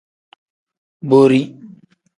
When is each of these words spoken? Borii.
Borii. 1.09 1.45